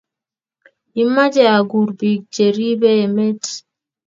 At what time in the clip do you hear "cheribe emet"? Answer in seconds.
2.33-3.41